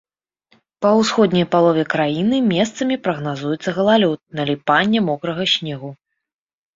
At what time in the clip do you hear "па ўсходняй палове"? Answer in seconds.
0.83-1.83